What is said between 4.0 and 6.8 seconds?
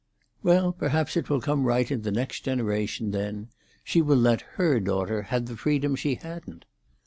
will let her daughter have the freedom she hadn't."